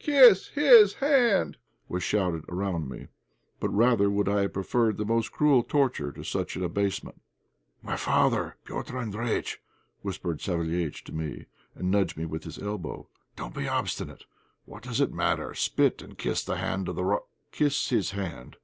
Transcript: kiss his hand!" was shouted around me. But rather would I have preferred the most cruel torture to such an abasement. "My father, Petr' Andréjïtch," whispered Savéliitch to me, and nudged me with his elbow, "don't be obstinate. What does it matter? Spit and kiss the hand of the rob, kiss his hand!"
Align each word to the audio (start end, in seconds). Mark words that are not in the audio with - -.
kiss 0.00 0.48
his 0.56 0.94
hand!" 0.94 1.56
was 1.88 2.02
shouted 2.02 2.44
around 2.48 2.88
me. 2.88 3.06
But 3.60 3.68
rather 3.68 4.10
would 4.10 4.28
I 4.28 4.40
have 4.40 4.52
preferred 4.52 4.96
the 4.96 5.04
most 5.04 5.30
cruel 5.30 5.62
torture 5.62 6.10
to 6.10 6.24
such 6.24 6.56
an 6.56 6.64
abasement. 6.64 7.22
"My 7.80 7.94
father, 7.96 8.56
Petr' 8.64 8.96
Andréjïtch," 9.00 9.58
whispered 10.02 10.40
Savéliitch 10.40 11.04
to 11.04 11.12
me, 11.14 11.46
and 11.76 11.92
nudged 11.92 12.16
me 12.16 12.24
with 12.24 12.42
his 12.42 12.58
elbow, 12.58 13.08
"don't 13.36 13.54
be 13.54 13.68
obstinate. 13.68 14.24
What 14.64 14.82
does 14.82 15.00
it 15.00 15.12
matter? 15.14 15.54
Spit 15.54 16.02
and 16.02 16.18
kiss 16.18 16.42
the 16.42 16.56
hand 16.56 16.88
of 16.88 16.96
the 16.96 17.04
rob, 17.04 17.22
kiss 17.52 17.90
his 17.90 18.10
hand!" 18.10 18.56